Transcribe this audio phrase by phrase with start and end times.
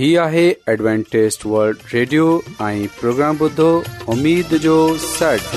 [0.00, 0.42] هي آهي
[0.80, 2.26] Adventist World Radio
[2.66, 3.64] ۽ programme بدھو
[4.12, 5.56] اميد جو سٽ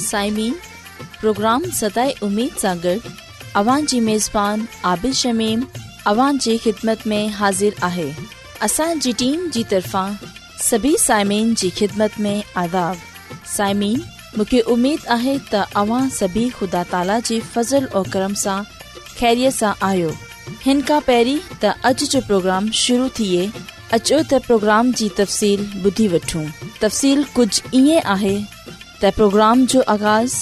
[0.00, 0.52] سائمين
[1.20, 3.08] پروگرام ستاي اميد سانگر
[3.62, 5.64] اوان جي ميزبان عادل شميم
[6.12, 8.06] اوان جي خدمت ۾ حاضر آهي
[8.68, 10.20] اسان جي ٽيم جي طرفان
[10.68, 12.34] سڀي سائمين جي خدمت ۾
[12.66, 13.08] آداب
[13.56, 13.98] سائمين
[14.36, 15.38] مون کي اميد آهي
[15.86, 18.72] اوان سڀي خدا تالا جي فضل ۽ کرم سان
[19.18, 20.10] ख़ैरीअ सां आहियो
[20.64, 21.00] हिन खां
[21.60, 23.46] تا اج جو जो प्रोग्राम शुरू थिए
[23.94, 26.44] अचो त प्रोग्राम जी तफ़सील ॿुधी वठूं
[26.82, 28.46] तफ़सील कुझु ईअं
[29.16, 30.34] پروگرام جو जो आगाज़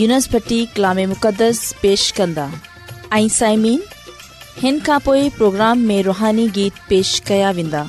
[0.00, 2.50] यूनिसभी कलाम मुक़दस पेश कंदा
[5.38, 7.88] प्रोग्राम में रुहानी गीत पेश कया वेंदा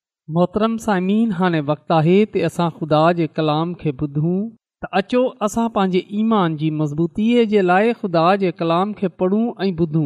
[0.33, 4.35] मोहतरम साइमीन हाणे वक़्तु आहे त असां ख़ुदा जे कलाम खे ॿुधूं
[4.83, 9.71] त अचो असां पंहिंजे ईमान जी मज़बूतीअ जे लाइ खुदा जे कलाम खे पढ़ूं ऐं
[9.85, 10.05] ॿुधूं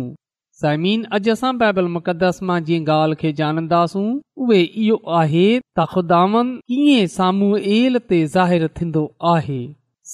[0.61, 4.07] साइमीन अॼु असां बाइबल मुक़दस मां जंहिं ॻाल्हि खे ॼाणंदासूं
[4.47, 5.45] उहे इहो आहे
[5.79, 7.61] त ख़ुदानि साम्हूं
[8.39, 9.05] ज़ाहिरु थींदो
[9.35, 9.59] आहे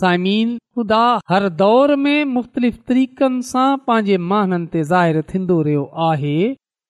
[0.01, 1.01] साइमिन ख़ुदा
[1.35, 6.37] हर दौर में मुख़्तलिफ़ तरीक़नि सां पंहिंजे महाननि ते ज़ाहिरु थींदो रहियो आहे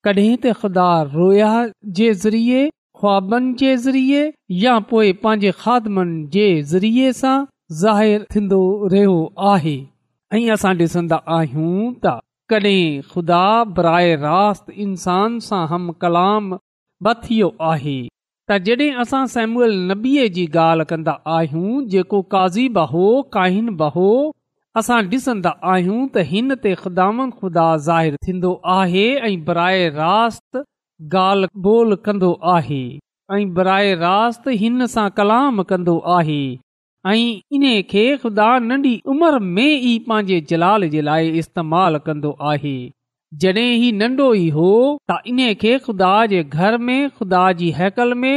[0.10, 1.56] कॾहिं त ख़ुदा रोया
[2.02, 2.70] जे ज़रिए
[3.02, 4.20] ख़्वाबनि जे ज़रिए
[4.64, 7.94] या पोइ पंहिंजे ख़े ज़रिए सां
[10.38, 11.72] ऐं असां ॾिसंदा आहियूं
[12.04, 12.12] त
[12.54, 12.84] कॾहिं
[13.14, 13.40] ख़ुदा
[13.80, 14.36] बराए रा
[14.86, 21.16] इंसान सां हम कलाम ब थियो आहे त जॾहिं असां सैमुअल नबीअ जी ॻाल्हि कंदा
[21.38, 23.04] आहियूं जेको काज़ीबा हो
[23.38, 24.08] काहिन बा हो
[24.84, 27.26] असां ॾिसंदा आहियूं त हिन ते ख़ुदान
[29.06, 29.36] ऐं
[30.02, 30.64] रास्त
[31.14, 32.84] ॻाल्हि ॿोल कंदो आहे
[33.34, 34.16] ऐं बराए रा
[34.62, 36.42] हिन सां कलाम कंदो आहे
[37.12, 37.18] ऐं
[37.58, 42.76] इन खे ख़ुदा नंढी उमिरि में ई पंहिंजे जलाल जे लाइ इस्तेमालु कंदो आहे
[43.42, 44.68] जॾहिं ही नंढो ई हो
[45.10, 48.36] त इन खे ख़ुदा जे घर में ख़ुदा जी हैकल में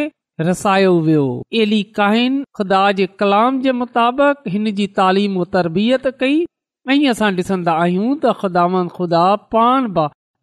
[0.48, 1.24] रसायो वियो
[1.64, 6.42] एली काहिन ख़ुदा जे कलाम जे मुताबिक़ हिन जी तालीम तरबियत कई
[6.90, 9.26] ऐं असां ॾिसंदा आहियूं त ख़ुदा ख़ुदा
[9.56, 9.94] पाण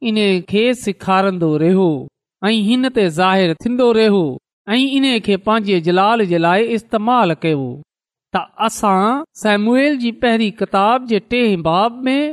[0.09, 0.17] इन
[0.51, 1.89] खे सेखारंदो रहियो
[2.47, 4.19] ऐं हिन ते ज़ाहिरु थींदो रहियो
[4.69, 7.65] ऐं इन खे पंहिंजे जलाल जे लाइ इस्तेमालु कयो
[8.35, 12.23] त असां सैमूएल जी पहिरीं किताब जे टे बाब में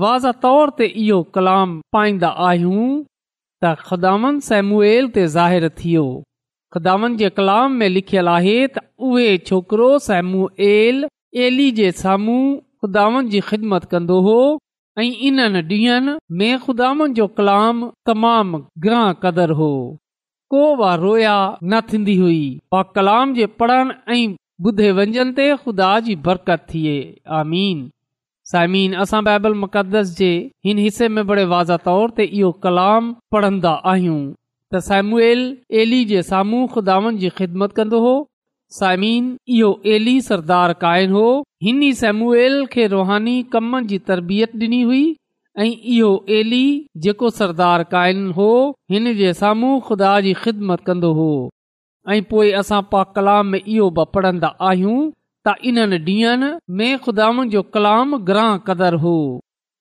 [0.00, 6.04] वाज़ तौर ते इहो कलाम पाईंदा आहियूं त ख़ुदावन सेमुएल ते ज़ाहिरु थियो
[6.76, 11.04] ख़िदामन जे कलाम में लिखियलु आहे त उहे छोकिरो सेमुएल
[11.46, 14.38] एली जे साम्हूं ख़ुदान जी ख़िदमत कंदो हो
[14.98, 19.70] ऐं इन ॾींहनि में खुदानि जो कलाम तमामु ग्रह क़दुरु हो
[20.54, 20.60] को
[21.02, 22.42] रोया न थींदी हुई
[22.72, 24.26] पा कलाम जे पढ़ण ऐं
[24.66, 26.92] ॿुधे वंजन ते खुदा जी बरकत थिए
[27.40, 27.78] आमीन
[28.50, 30.30] साइमीन असां बाइबल मुक़दस जे
[30.64, 34.20] हिन हिसे में बड़े वाज़ा तौर ते इहो कलाम पढ़ंदा आहियूं
[34.72, 35.42] त साइमुएल
[35.84, 38.14] एली जे साम्हूं खुदानि जी ख़िदमत कंदो हो
[38.76, 39.24] साइमिन
[39.56, 41.22] इहो एली सरदार इहो
[41.62, 41.88] एली
[47.30, 48.46] सरदार क़ाइन हो
[48.92, 51.26] हिन जे साम्हूं खुदा जी ख़िदमत कंदो हो
[52.16, 52.20] ऐं
[52.60, 55.00] असां पा कलाम इहो पढ़न्दा आहियूं
[55.46, 59.12] त इन ॾींहनि जो कलाम ग्रह क़दु हो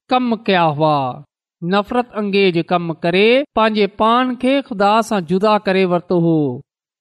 [1.63, 6.33] नफ़रत अंगेज कम करे पंहिंजे पान खे खुदा सां जुदा करे वरतो हो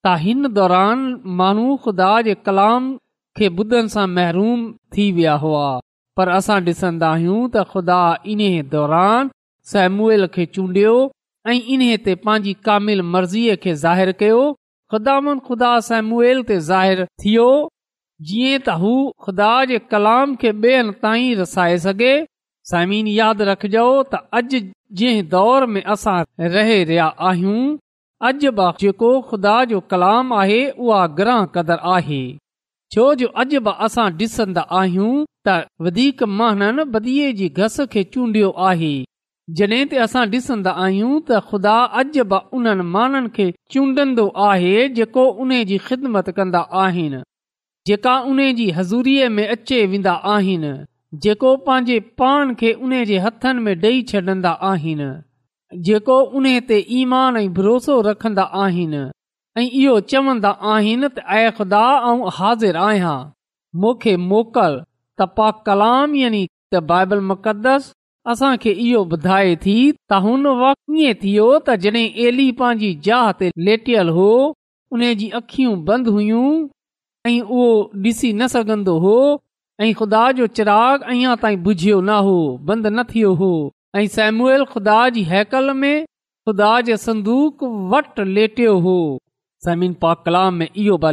[0.05, 1.01] त हिन दौरान
[1.41, 2.87] माण्हू खुदा जे कलाम
[3.41, 4.63] खे बुदनि सां महरूम
[4.97, 5.67] थी विया हुआ
[6.21, 7.99] पर असां डि॒सन्दन्न्न्न्दा आहियूं त ख़ुदा
[8.37, 9.31] इन्हे दौरान
[9.73, 10.95] सेमुएल खे चूंडियो
[11.49, 17.49] ऐं इन्हे ते पंहिंजी कामिल मर्ज़ीअ खे ज़ाहिर कयो खुदा सेमुएल ते ज़ाहिर थियो
[18.31, 18.95] जीअं त हू
[19.27, 22.15] ख़ुदा जे कलाम खे ॿियनि ताईं रसाए सघे
[22.71, 24.59] समीन यादि रखजो त अॼु
[25.01, 26.15] जंहिं दौर में असां
[26.55, 27.67] रहे रहिया आहियूं
[28.31, 32.19] अॼु बि जेको ख़ुदा जो कलाम आहे उहा ग्रह क़दुरु आहे
[32.95, 35.11] छो जो अॼु बि असां डि॒संदा आहियूं
[35.49, 35.57] त
[35.89, 36.25] वधीक
[36.97, 38.91] बदीअ जी घस खे चूंडियो आहे
[39.61, 45.29] जड॒हिं त असां डि॒संदा आहियूं त ख़ुदा अॼु बि उन्हनि माननि खे चूंडन्दो आहे जेको
[45.47, 47.23] उन जी ख़िदमत कंदा आहिनि
[47.93, 50.19] जेका उन जी हज़ूरीअ में अचे वेंदा
[51.15, 55.11] जेको पंहिंजे पान खे उन जे हथनि में ॾेई छॾंदा आहिनि
[55.87, 59.03] जेको उन ते ईमान ऐं भरोसो रखन्दा आहिनि
[59.59, 63.15] ऐं इहो चवंदा आहिनि त ऐक़ ऐं हाज़िर आहियां
[63.85, 64.81] मूंखे मोकल
[65.19, 66.43] त पा कलाम यानी
[66.75, 67.93] त बाइबल मुक़द्दस
[68.35, 69.79] असांखे इहो ॿुधाए थी
[70.11, 74.29] त हुन वक़्तु ईअं थियो त जॾहिं एली पंहिंजी जाह ते लेटियल हो
[74.97, 76.51] उन जी अखियूं बंदि हुइयूं
[77.33, 77.69] ऐं उहो
[78.09, 79.19] ॾिसी न सघंदो हो
[79.81, 82.37] ऐं खुदा जो चिराग अञा न हो
[82.69, 83.51] बंदि न थियो हो
[83.97, 86.05] ऐं सेमुएल खुदा जी हैकल में
[86.49, 86.73] ख़ुदा
[87.05, 87.63] संदूक
[87.95, 88.97] वटि लेटियो हो
[90.27, 90.61] कलाम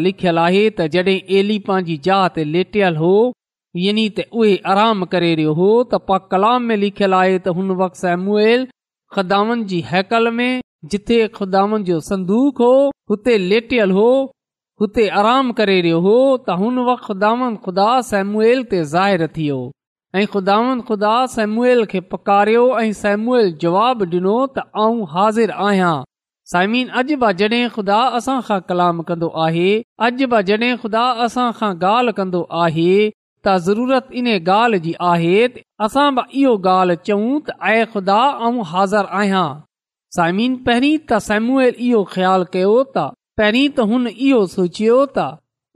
[0.06, 3.12] लिखियलु आहे तॾहिं एली पंहिंजी जहा ते लेटियल हो
[3.86, 7.72] यानी त उहो आराम करे रहियो हो त पाक कलाम में लिखियलु आहे त हुन
[7.82, 8.68] वक़्तु सेमूअल
[9.18, 10.50] खुदान जी हैकल में
[10.94, 12.74] जिथे खुदावन जो संदूक हो
[13.10, 14.08] हुते लेटियल हो
[14.84, 19.60] हुते आराम करे रहियो हो त हुन वक़्तु ख़ुदा सेमूल ते ज़ाहिरु थियो
[20.16, 20.24] ऐं
[20.88, 25.94] ख़ुदा सेमूल खे पकारियो ऐं सेमूल जवाबु ॾिनो त आऊं हाज़िर आहियां
[26.56, 29.66] सायमन अॼु बि जॾहिं ख़ुदा असां खां कलाम कंदो आहे
[30.10, 35.42] अॼु बि जॾहिं ख़ुदा असां खां ॻाल्हि कंदो आहे त ज़रूरत इन ॻाल्हि जी आहे
[35.92, 38.22] असां बि इहो ॻाल्हि चऊं त ऐं ख़ुदा
[38.52, 39.48] ऐं हाज़िर आहियां
[40.22, 43.10] साइमिन पहिरीं त सेमुएल इहो ख़्यालु कयो त
[43.40, 45.24] पहिरीं त हुन इहो सोचियो त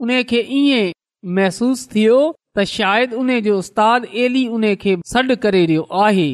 [0.04, 0.90] उन खे ईअं
[1.38, 2.18] महसूस थियो
[2.58, 6.26] त शायदि उन जो उस्ताद एली उन खे सॾु करे रहियो आहे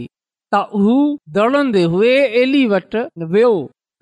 [0.56, 0.96] त हू
[1.38, 3.04] दौड़े हुए एली वटि
[3.36, 3.52] वियो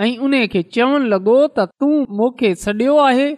[0.07, 1.91] ऐं उन खे चवण लॻो त तूं
[2.23, 3.29] मूंखे सॾियो आहे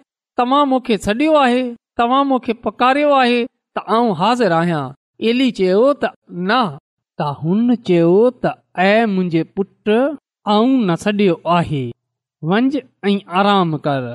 [0.42, 1.60] तव्हां मूंखे सॾियो आहे
[2.02, 3.42] तव्हां मूंखे पकारियो आहे
[3.78, 4.82] त आऊं हाज़िर आहियां
[5.32, 6.12] एली चयो त
[6.52, 6.62] न
[7.20, 8.14] त हुन चयो
[8.44, 8.54] त
[8.86, 9.98] ऐं मुंहिंजे पुटु
[10.56, 11.82] आऊं न सॾियो आहे
[12.50, 14.06] वंजि ऐं आराम कर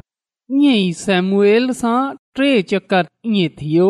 [0.54, 1.94] ईअं ई सेमुएल सां
[2.40, 3.88] टे चकर ईअं थियो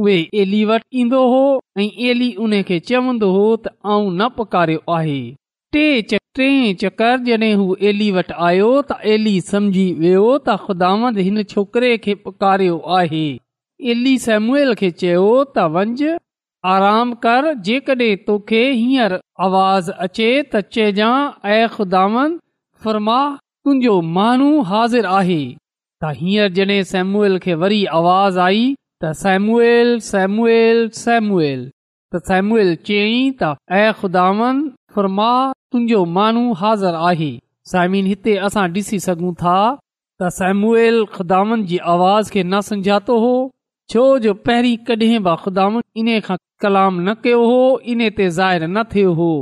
[0.00, 1.42] उहे एली वटि ईंदो हो
[1.82, 5.18] ऐं एली उन खे चवंदो हो त आऊं न पकारियो आहे
[5.76, 5.84] टे
[6.38, 6.48] टे
[6.82, 12.16] चकर जॾहिं हू एली वटि आयो त एली समझी वियो त ख़ुदांद हिन छोकिरे खे
[12.52, 13.24] आहे
[13.94, 16.12] एली सेमुएल खे चयो त
[16.74, 19.16] आराम कर जेकॾहिं तोखे हींअर
[19.48, 20.62] आवाज़ अचे त
[21.54, 22.38] ऐं ख़ुदांद
[23.66, 25.36] तुंहिंजो मानू हाज़िर आहे
[26.02, 28.58] त हीअंर जॾहिं सेमूल खे वरी आवाज़ आई
[29.02, 31.62] त सेमुएल सेमुएल सेमुएल
[32.14, 33.52] त सेमुएल चयईं त
[34.00, 34.60] ख़ुदावन
[34.94, 35.30] फुरमा
[35.72, 37.30] तुंहिंजो मानू हाज़िर आहे
[37.72, 39.56] सायमिन हिते असां ॾिसी सघूं था
[40.22, 43.34] त सेमुएल ख़ुदावन जी आवाज़ खे न समझातो हो
[43.94, 47.60] छो जो पहिरीं कॾहिं बि खुदान इन खां कलाम न कयो हो
[47.94, 49.32] इन ते ज़ाहिर न थियो हो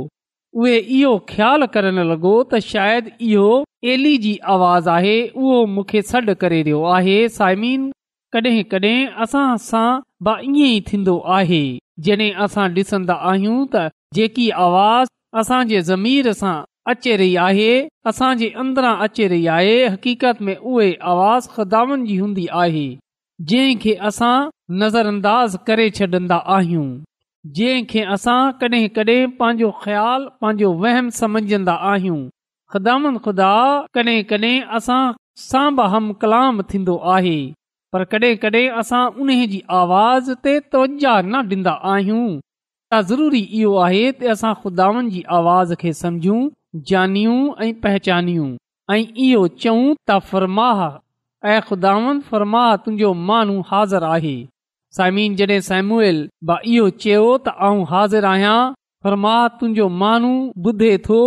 [0.61, 3.45] उहे इहो ख़्यालु करण लॻो त शायदि इहो
[3.93, 7.87] एली जी आवाज़ आहे उहो मूंखे सॾु करे रहियो आहे साइमीन
[8.35, 9.87] कड॒हिं कडहिं असां सां
[10.33, 11.63] ईअं ई थींदो आहे
[12.07, 13.83] जड॒हिं असां डि॒सन्दा आहियूं त
[14.19, 15.09] जेकी आवाज़
[15.43, 16.55] असांजे ज़मीर सां
[16.93, 17.71] अचे रही आहे
[18.13, 18.31] असां
[18.65, 22.87] अंदरां अचे रही आहे हक़ीक़त में उहे आवाज़ ख़दान जी हूंदी आहे
[23.53, 24.35] जंहिं खे असां
[24.83, 25.09] नज़र
[25.71, 26.87] करे छॾंदा आहियूं
[27.51, 32.19] जंहिंखे असां कॾहिं कडहिं पंहिंजो ख़्यालु पंहिंजो वहम समझंदा आहियूं
[32.73, 33.49] ख़ुदावन ख़ुदा
[33.97, 34.99] कॾहिं कडहिं असां
[35.47, 37.33] सां बि हम कलाम थींदो आहे
[37.95, 44.01] पर कॾहिं कॾहिं असां उन जी आवाज़ ते तवंजाहु न ॾींदा आहियूं ज़रूरी इहो आहे
[44.05, 46.39] त असां ख़ुदावन जी आवाज़ खे सम्झूं
[46.93, 48.47] जानियूं ऐं पहचानियूं
[48.97, 50.99] ऐं इहो चऊं त
[51.51, 54.35] ऐं ख़ुदावन फरमाह तुंहिंजो माण्हू हाज़िर आहे
[54.97, 56.07] साइमीन जड॒ सेमूल
[56.49, 58.57] इहो चयो त आऊं हाज़िर आहियां
[59.05, 60.33] पर मां तुंहिंजो मानू
[60.71, 61.17] ॿुधे थो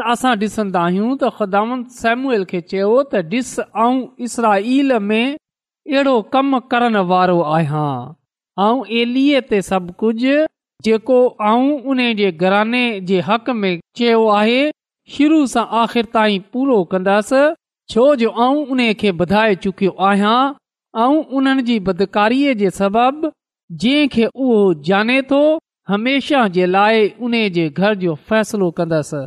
[0.00, 1.62] त असां डि॒संदा आहियूं त ख़ुदा
[2.00, 3.52] सेमूल खे चयो त ॾिस
[3.86, 10.36] ऐं इसराईल में अहिड़ो कमु करण वारो आहियां ऐं कुझु
[10.88, 11.20] जेको
[11.54, 14.62] उन जे घराने जे हक़ में चयो आहे
[15.16, 17.42] शुरू सां आख़िर ताईं पूरो कंदसि
[17.94, 19.20] छो जो आऊं उन खे
[19.62, 20.38] चुकियो आहियां
[20.98, 23.28] ऐं उन्हनि जी बदकारीअ जे सबबि
[23.82, 24.56] जंहिंखे उहो
[24.88, 25.38] ॼाणे थो
[25.88, 29.20] हमेशह जे लाइ उन जे घर जो फ़ैसलो कंदसि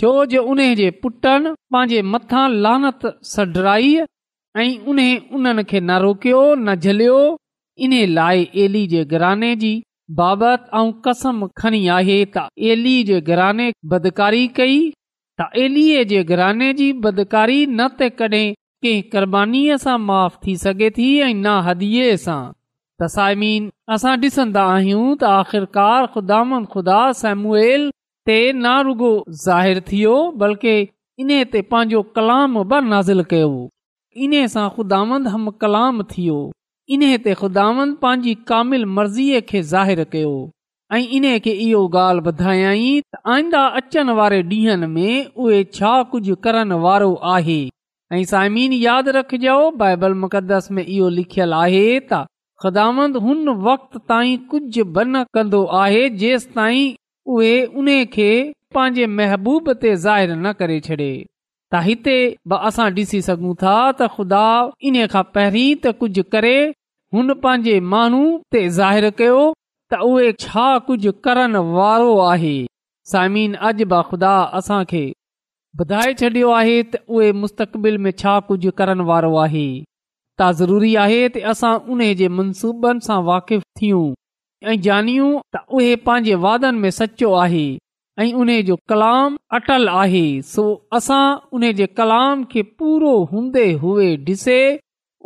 [0.00, 3.00] छो जो उन जे पुटनि पंहिंजे मथां लानत
[3.32, 3.94] सडराई
[4.58, 4.98] ऐं उन
[5.36, 7.18] उन्हनि खे न रोकियो न झलियो
[7.86, 9.72] इन लाइ एली जे घराने जी
[10.22, 14.80] बाबति ऐं कसम खणी आहे त एल जे घराने बदकारी कई
[15.40, 18.50] त एलीअ जे घराने जी बदकारी न त कॾहिं
[18.86, 21.88] कंहिंबानीअ सां माफ़ थी सघे थी ऐं ना हदी
[22.20, 22.36] सां
[23.00, 23.08] त
[23.96, 26.38] असां डि॒संदा आहियूं त आख़िरकार ख़ुदा
[26.76, 27.82] ख़ुदा सेमुएल
[28.30, 29.10] ते ना रुगो
[29.42, 30.76] ज़ाहिर थियो बल्कि
[31.24, 33.50] इन ते पंहिंजो कलाम बर नाज़िल कयो
[34.26, 36.38] इन इन्हे ख़ुदांद हम कलाम थियो
[36.96, 40.32] इन ते ख़ुदांद पंहिंजी कामिल मर्ज़ीअ खे ज़ाहिर कयो
[40.92, 46.36] ऐं इन खे इहो ॻाल्हि ॿुधायई त आईंदा अचनि वारे ॾींहनि में उहे छा कुझु
[46.48, 47.60] करण वारो आहे
[48.12, 52.26] ऐं साइमीन यादि रखजो बाइबल मुक़दस में इहो लिखियल आहे त
[52.62, 56.94] ख़ुदांद हुन वक़्त ताईं कुझु बन कंदो आहे जेसि ताईं
[57.36, 57.52] उहे
[57.82, 58.26] उन खे
[58.78, 62.16] पंहिंजे महबूब ते ज़ाहिर न करे छॾे त हिते
[62.58, 64.42] असां ॾिसी सघूं था त ख़ुदा
[64.90, 66.54] इन खां पहिरीं त कुझु करे
[67.18, 68.24] हुन पंहिंजे माण्हू
[68.56, 69.38] ते ज़ाहिर कयो
[69.92, 72.54] त उहे छा कुझु करण वारो आहे
[73.14, 75.06] साइमिन अॼ ब खुदा असांखे
[75.78, 79.66] ॿुधाए छॾियो आहे त उहे मुस्तक़बिल में छा कुझु करण वारो आहे
[80.40, 84.06] त ज़रूरी आहे त असां उन जे मनसूबनि सां واقف थियूं
[84.70, 87.62] ऐं जानियूं त उहे पंहिंजे वादनि में सचो आहे
[88.24, 90.24] ऐं उन जो कलाम अटल आहे
[90.54, 90.64] सो
[91.00, 91.22] असां
[91.58, 94.58] उन जे कलाम खे पूरो हूंदे हुए ॾिसे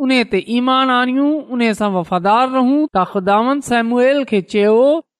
[0.05, 4.77] उन ते ईमान आणियूं उने सां वफ़ादार रहूं त सैमुएल खे चयो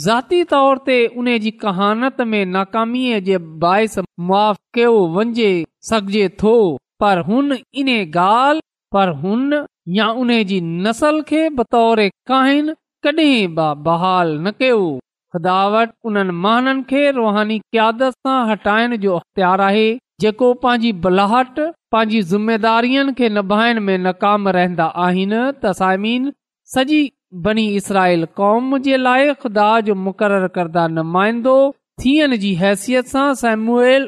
[0.00, 3.96] ज़ाती तौर ते उन जी कहानत में नाकामीअ जे बस
[4.28, 5.48] माफ़ कयो वञे
[5.88, 6.52] सघिजे थो
[7.04, 8.60] पर हुन इन ॻाल्हि
[8.96, 9.58] पर हुन
[9.98, 12.72] या उन जी नसल खे बतौर काहिन
[13.06, 14.80] कॾहिं बि बहाल न कयो
[15.32, 19.86] खुदावत उन्हनि महाननि खे रुहानी कयादत सां हटाइण जो अख़्तियार आहे
[20.20, 21.58] जेको पंहिंजी बलाहट
[21.96, 26.32] पंहिंजी ज़िमेदारियुनि खे निभाइण में नाकाम रहंदा आहिनि त साइमीन
[26.76, 27.00] सॼी
[27.44, 31.52] बनी इसराइल क़ौम जे लाइ ख़ुदा जो मुक़ररु करदा नुमाइंदो
[32.04, 34.02] थियण जी हैसियत सां सेमुएल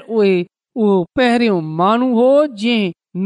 [0.79, 2.27] पहिरियों माण्हू हो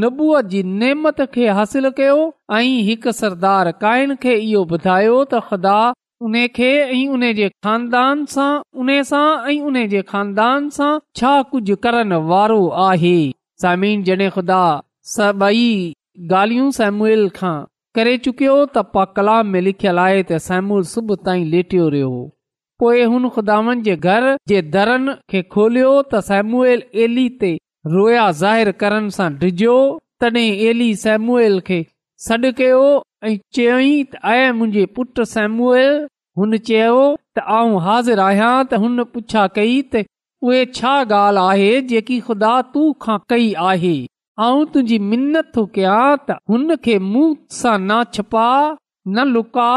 [0.01, 2.19] नबूअ जी नेमत खे हासिल कयो
[2.55, 2.73] ऐं
[4.61, 5.79] ॿुधायो तुदा
[6.51, 9.83] जे ख़ानदान
[10.79, 13.17] सां छा कुझु करण वारो आहे
[13.63, 14.63] सामीन जने ख़ुदा
[17.99, 22.11] करे चुकियो त पा कलाम में लिखयलु आहे त सैमूल सुबुह ताईं लेटियो रहियो
[22.83, 27.51] पोइ हुन ख़ुदानि जे घर जे दरनि खे खोलियो त सैमूएल एली ते
[27.95, 29.75] रोया ज़ाहिर करण सां डिॼियो
[30.25, 31.79] तड॒हिं एली सैमूएल खे
[32.27, 32.79] सॾु कयो
[33.31, 37.01] ऐं चयई त आए मुंहिंजे पुटु हुन चयो
[37.41, 40.05] त हाज़िर आहियां त हुन पुछा कई त
[40.51, 40.95] उहे छा
[41.47, 43.97] आहे जेकी ख़ुदा तूं खां कई आहे
[44.47, 47.23] आऊं तुंहिंजी मिनत थो कयां त हुन खे मूं
[47.61, 49.71] सां न छिपा न लुका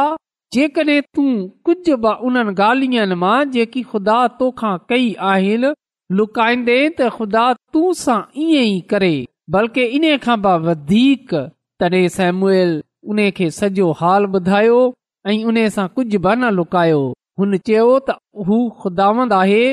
[0.57, 1.29] जेकॾहिं तूं
[1.67, 5.55] कुझु बि उन्हनि ॻाल्हियुनि मां जेकी ख़ुदा तोखा कई आहे
[6.19, 7.45] लुकाइंदे त ख़ुदा
[7.77, 9.07] तूं सां ईअं ई कर
[9.57, 11.37] बल्कि इन खां बि वधीक
[11.85, 12.77] तॾहिं सेमुएल
[13.15, 14.79] उन खे सॼो हाल ॿुधायो
[15.31, 17.01] ऐं उन सां कुझु बि न लुकायो
[17.41, 18.21] हुन चयो त
[18.51, 19.63] हू ख़ुदावंद आहे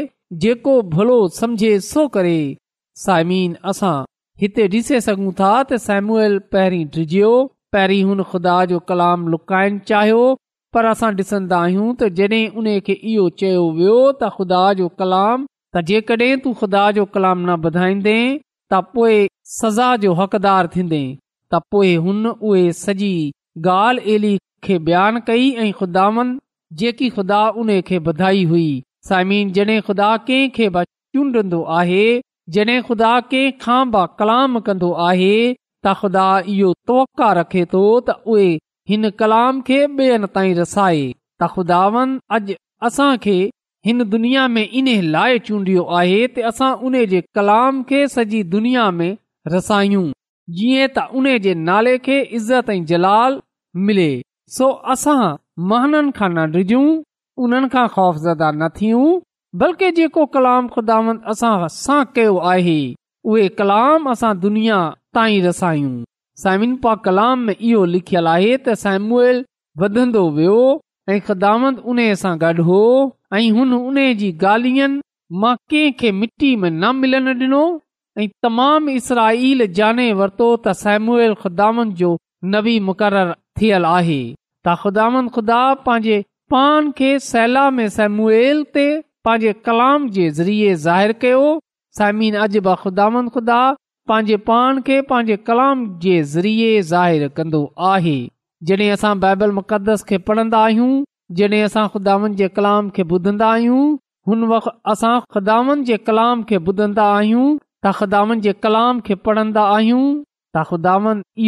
[0.46, 2.38] जेको भलो समझे सो करे
[3.06, 3.54] साइमीन
[4.40, 7.28] हिते ॾिसी सघूं था त सैमुएल पहिरीं डिजियो
[7.74, 10.18] पहिरीं हुन ख़ुदा जो कलाम लुकाइणु चाहियो
[10.76, 15.46] पर असां ॾिसंदा आहियूं त जॾहिं उन खे इहो चयो वियो त ख़ुदा जो कलाम
[15.46, 19.16] त जेकॾहिं तू ख़ुदा जो कलाम न ॿधाईंदे त पोइ
[19.56, 21.00] सज़ा जो हक़दार थींदे
[21.54, 23.10] त पोएं हुन उहे सॼी
[23.74, 24.32] ॻाल्हि एली
[24.68, 26.38] खे बयानु कई ऐं खुदावन्द
[26.84, 28.00] जेकी ख़ुदा उन खे
[28.54, 28.66] हुई
[29.12, 32.02] साइमीन जॾहिं ख़ुदा कंहिंखे चूंडन्दो आहे
[32.54, 37.04] जॾहिं ख़ुदा कंहिं खां बि कलाम कंदो आहे त ख़ुदा इहो
[37.38, 38.46] रखे थो त उहे
[38.92, 41.02] हिन कलाम खे ॿियनि ताईं रसाए
[41.40, 42.54] त ख़ुदावन अॼु
[42.88, 43.34] असां खे
[43.88, 48.86] हिन दुनिया में इन लाइ चूंडियो आहे त असां उन जे कलाम खे सॼी दुनिया
[49.00, 49.10] में
[49.56, 50.06] रसायूं
[50.60, 53.38] जीअं त उन जे नाले खे इज़त ऐं जलाल
[53.90, 54.10] मिले
[54.58, 55.20] सो असां
[55.74, 56.86] महननि खां न डिझूं
[57.44, 59.08] उन्हनि खां ख़ौफ़ज़दा न थियूं
[59.56, 62.74] बल्कि जेको कलाम ख़ुदांद असां सां कयो आहे
[63.34, 64.80] उहे कलाम असां दुनिया
[66.82, 69.40] पा कलाम में इहो लिखियल आहे त सेमुएल
[69.84, 70.58] वियो
[71.08, 71.52] ऐं ख़ुदा
[74.20, 75.00] जी गालियनि
[75.44, 77.64] मां कंहिंखे मिटी में न मिलनि ॾिनो
[78.22, 82.14] ऐं तमामु इसराईल जाने वरतो त सेमुएल ख़ुदांद जो
[82.56, 86.22] नवी मुक़रर थियल आहे त ख़ुदांद ख़ुदा पंहिंजे
[86.56, 88.86] पान खे सैला में सेमुएल ते
[89.28, 91.40] पंहिंजे कलाम जे ज़रिए ज़ाहिर कयो
[91.96, 93.56] साइमिन अज बि ख़ुदा ख़ुदा
[94.10, 98.14] पंहिंजे पाण खे पंहिंजे कलाम जे ज़रिए ज़ाहिर कंदो आहे
[98.70, 100.94] जॾहिं असां बाइबल मुक़दस खे पढ़ंदा आहियूं
[101.40, 103.82] जॾहिं असां खुदा जे कलाम खे ॿुधंदा आहियूं
[104.32, 109.66] हुन वक़्त असां ख़ुदावन जे कलाम खे ॿुधंदा आहियूं त ख़ुदान जे कलाम खे पढ़ंदा
[109.76, 110.96] आहियूं त ख़ुदा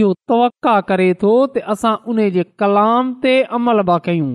[0.01, 4.31] इहो तवक करे थो त असां उन जे कलाम ते अमल कयूं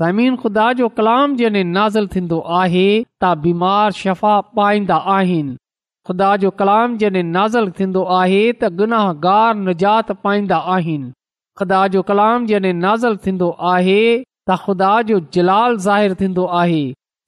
[0.00, 2.82] ज़मीन ख़ुदा जो कलाम जॾहिं नाज़िल थींदो आहे
[3.22, 5.54] त बीमार शफ़ा पाईंदा आहिनि
[6.10, 11.10] ख़ुदा जो कलाम जॾहिं नाज़िल थींदो आहे त गुनाहगार निजात पाईंदा आहिनि
[11.62, 16.82] ख़ुदा जो कलाम जॾहिं नाज़िल थींदो आहे त ख़ुदा जो जलाल ज़ाहिर थींदो आहे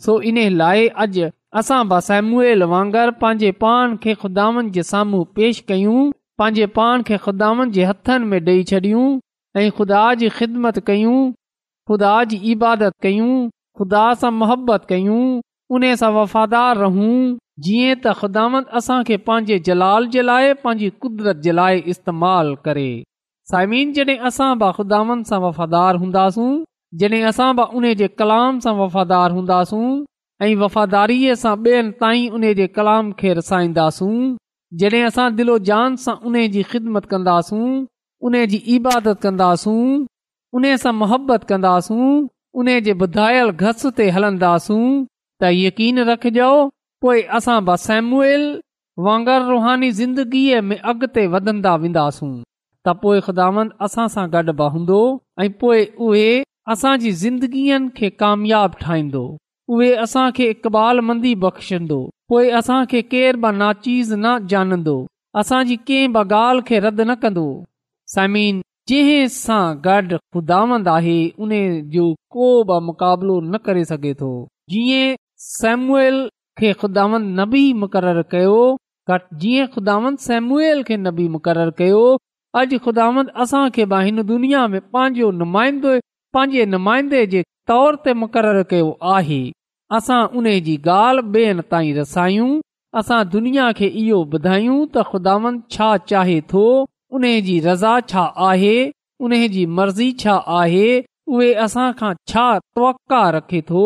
[0.06, 1.28] सो इन लाइ अॼु
[1.62, 5.98] असां बसल वांगुरु पंहिंजे पाण खे ख़ुदा वन जे साम्हूं पेश कयूं
[6.42, 9.08] पंहिंजे पाण खे ख़ुदानि जे हथनि में ॾेई छॾियूं
[9.62, 11.16] ऐं ख़ुदा जी ख़िदमत कयूं
[11.90, 13.36] ख़ुदा जी इबादत कयूं
[13.78, 15.22] ख़ुदा सां मुहबत कयूं
[15.76, 17.14] उन सां वफ़ादार रहूं
[17.66, 22.84] जीअं त ख़ुदात असांखे पंहिंजे जलाल जे लाइ पंहिंजी क़ुदरत जे लाइ इस्तेमालु करे
[23.54, 26.52] साइमिन जॾहिं असां बि ख़ुदानि सां वफ़ादार हूंदासूं
[27.02, 29.84] जॾहिं असां ब उन जे कलाम सां वफ़ादार हूंदासूं
[30.42, 34.14] ऐं वफ़ादारीअ सां ॿियनि ताईं उन जे कलाम खे रसाईंदासूं
[34.84, 37.64] जॾहिं असां दिलो जान सां उन जी ख़िदमत कंदासूं
[38.30, 39.82] उन जी इबादत कंदासूं
[40.58, 42.06] उन सां मुहबत कंदासूं
[42.60, 44.84] उन जे ॿुधायल घस ते हलंदासूं
[45.42, 46.48] त यकीन रखिजो
[47.04, 48.38] पोइ असां बसल
[49.08, 52.32] वांगर रुहानी ज़िंदगीअ में अॻिते वधंदा वेंदासूं
[52.86, 54.98] त पोइ ख़ुदामंद असां सां गॾु बि हूंदो
[55.44, 56.26] ऐं पोइ उहे
[56.74, 59.22] असांजी ज़िंदगीअ खे कामियाब ठाहींदो
[59.76, 62.00] उहे असां खे इक़मंदी बख़्शंदो
[62.34, 64.98] पोइ असांखे केर बि नाचीज़ न जानंदो
[65.44, 67.48] असांजी कंहिं बि ॻाल्हि खे रद्द न कंदो
[68.90, 71.50] जंहिं सां गॾु ख़ुदांद आहे उन
[71.90, 72.04] जो
[72.36, 74.30] को बि मुक़ाबिलो न करे सघे थो
[74.74, 76.16] जीअं सेमूअल
[76.60, 78.56] खे ख़ुदांद नबी बि मुक़ररु कयो
[79.44, 82.00] जीअं ख़ुदांद सेमुएल खे न बि मुक़ररु कयो
[82.62, 85.94] अॼु ख़ुदांद असांखे बि हिन दुनिया में पंहिंजो नुमाइंदे
[86.38, 89.40] पंहिंजे नुमाइंदे जे तौर ते मुक़ररु कयो आहे
[90.00, 92.50] असां उन जी ॻाल्हि ॿियनि ताईं रसायूं
[93.02, 96.66] असां दुनिया खे इहो ॿुधायूं त छा चाहे थो
[97.12, 98.74] उन जी रज़ा छा आहे
[99.28, 100.90] उन जी मर्ज़ी छा आहे
[101.36, 102.44] उहे असांखां छा
[102.78, 103.84] तवका रखे थो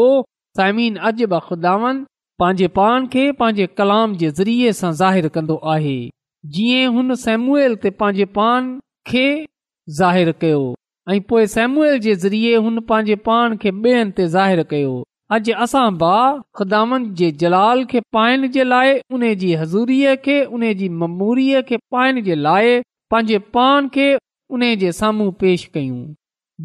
[0.61, 2.03] साइम अॼु ब ख़ुदावन
[2.43, 5.95] पंहिंजे पान खे पंहिंजे कलाम जे ज़रिए सां ज़ाहिरु कंदो आहे
[6.57, 8.69] जीअं हुन सेमूअल ते पंहिंजे पान
[9.13, 9.27] खे
[9.99, 10.61] ज़ाहिरु कयो
[11.15, 14.95] ऐं पोइ सेमुएल जे ज़रिए हुन पंहिंजे पान खे ॿे हंधि कयो
[15.39, 16.15] अॼु असां बा
[16.59, 21.77] ख़ुदान जे जलाल खे पाइण जे लाइ उन जी हज़ूरीअ खे उन जी ममूरीअ खे
[21.97, 22.79] पाइण जे लाइ
[23.15, 24.07] पंहिंजे पान खे
[24.57, 25.99] उन जे साम्हूं पेश कयूं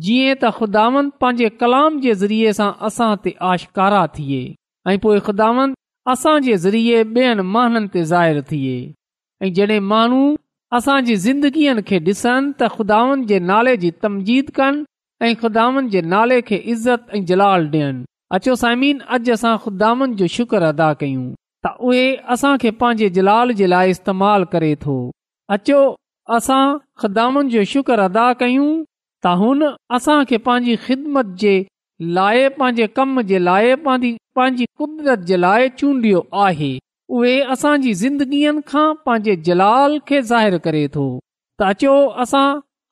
[0.06, 4.40] जीअं त ख़ुदावन पंहिंजे कलाम जे ज़रिए सां असां ते आशकारा थिए
[4.88, 5.76] ऐं पोइ ख़ुदावंद
[6.14, 6.34] असां
[6.64, 8.76] ज़रिए ॿियनि महननि ते ज़ाहिरु थिए
[9.46, 10.24] ऐं जॾहिं माण्हू
[10.80, 14.84] असांजी ज़िंदगीअ खे ॾिसनि त ख़ुदावन जे नाले जी तमजीद कनि
[15.30, 18.06] ऐं ख़ुदावन जे नाले खे इज़त ऐं जलाल ॾियनि
[18.40, 21.30] अचो साइमिन अॼु असां ख़ुदावन जो शुक्र अदा कयूं
[21.68, 22.04] त उहे
[22.38, 25.00] असां पंहिंजे जलाल जे लाइ इस्तेमाल करे थो
[25.60, 25.80] अचो
[26.38, 26.66] असां
[27.04, 28.66] ख़्दान जो शुक्र अदा कयूं
[29.26, 29.62] ता हुन
[29.98, 31.54] असां खे पंहिंजी ख़िदमत जे
[32.18, 36.70] लाइ पंहिंजे कम जे लाइ पंहिंजी पंहिंजी कुदरत जे लाइ चूंडियो आहे
[37.20, 41.08] उहे असांजी ज़िंदगीअ खां पंहिंजे जलाल खे ज़ाहिर करे थो
[41.72, 42.46] अचो असां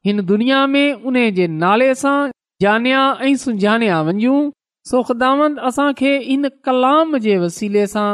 [0.10, 2.16] हिन दुनिया में उन जे नाले सां
[2.66, 4.40] जानिया ऐं सुञाणिया वञूं
[4.94, 6.12] सो ख़ुदान असां खे
[6.70, 8.10] कलाम जे वसीले सां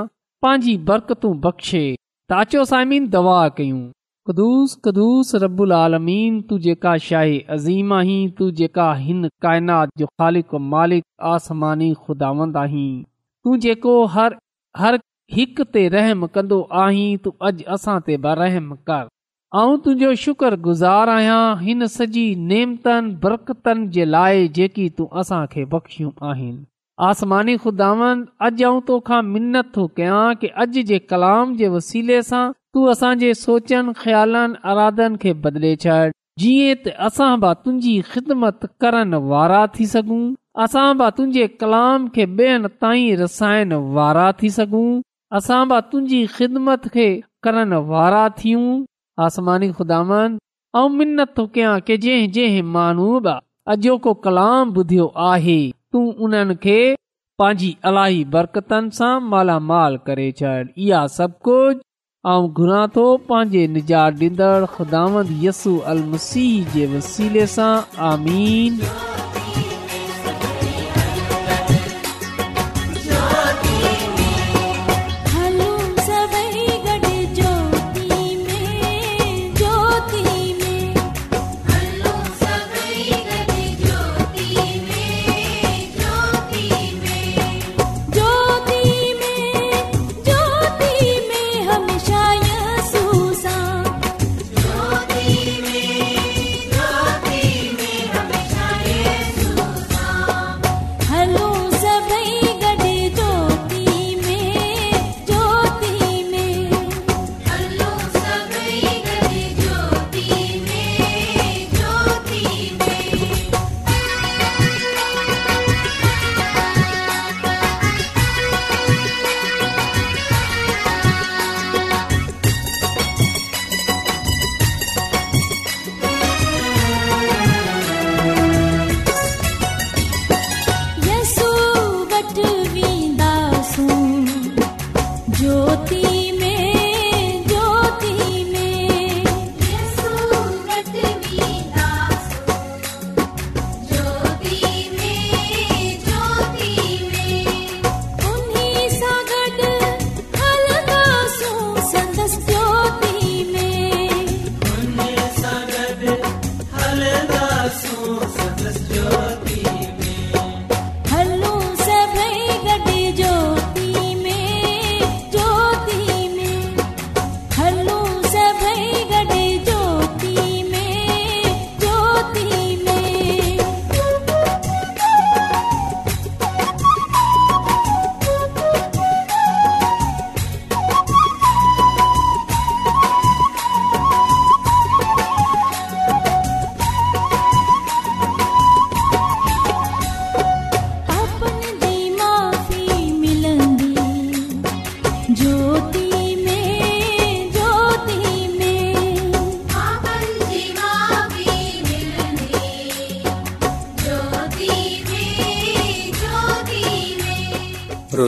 [0.48, 1.86] पंहिंजी बरकतूं बख़्शे
[2.44, 3.82] अचो साइमिन दवा कयूं
[4.30, 10.54] कदुूस कदुस रबु आलमीन तूं जेका शाही अज़ीम आहीं तू जेका हिन काइनात जो ख़ालिक
[10.76, 12.86] मालिक आसमानी खुदावंद आहीं
[13.44, 14.38] तू जेको हर
[14.86, 15.00] हर
[15.40, 19.12] हिकु ते रहमु कंदो आहीं तूं अॼु असां ते बरहम कर
[19.64, 26.62] ऐं तुंहिंजो शुक्रगुज़ार आहियां हिन सॼी नेमतनि बरकतन जे लाइ जेकी तूं असांखे बख़्शियूं आहिनि
[27.02, 32.52] आसमानी ख़ुदांद अॼु جاؤ تو मिनत थो कयां के अॼु जे कलाम जे वसीले सां
[32.74, 36.12] तू असांजे सोचनि ख़्यालनि अराधन खे बदले छॾ
[36.44, 40.20] जीअं त असां बि तुंहिंजी ख़िदमत करण वारा थी सघूं
[40.66, 44.86] असां बा तुंहिंजे कलाम खे ॿियनि ताईं रसाइण वारा थी सघूं
[45.42, 47.10] असां बि तुंहिंजी ख़िदमत खे
[47.48, 48.68] करण वारा थियूं
[49.30, 50.40] आसमानी ख़ुदांद
[51.00, 53.40] मिनत थो कयां कि जंहिं जंहिं माण्हू बि
[53.78, 55.62] अॼोको कलाम ॿुधियो आहे
[55.94, 56.78] तूं उन्हनि खे
[57.42, 60.54] पंहिंजी अलाही बरक़तुनि सां मालामाल करे छॾ
[60.86, 61.84] इहा सभु कुझु
[62.34, 67.70] आऊं घुरां थो पंहिंजे निजात ॾींदड़ ख़ुदाद यसू अल मसीह जे वसीले सां
[68.12, 68.84] आमीन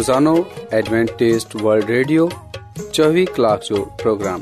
[0.06, 0.34] سانو
[0.78, 2.26] ایڈوانٹسٹ ورلڈ ریڈیو
[3.02, 4.42] 24 کلاک جو پروگرام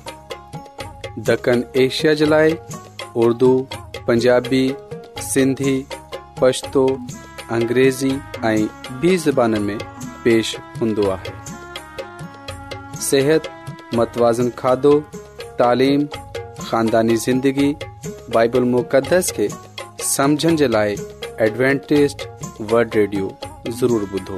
[1.28, 2.50] دکن ایشیا جلائے
[3.24, 3.52] اردو
[4.06, 4.66] پنجابی
[5.34, 5.76] سندھی
[6.40, 6.86] پشتو
[7.58, 8.12] انګریزی
[8.48, 8.58] ایں
[9.02, 9.78] به زبانن میں
[10.24, 11.34] پیش ہندوا ہے۔
[13.10, 13.48] صحت،
[13.98, 15.00] متوازن کھادو،
[15.58, 16.06] تعلیم،
[16.70, 17.74] خاندانی زندگی،
[18.34, 19.48] بائبل مقدس کے
[20.16, 20.96] سمجھن جلائے
[21.44, 22.28] ایڈوانٹسٹ
[22.72, 23.30] ورلڈ ریڈیو
[23.80, 24.38] ضرور بدو۔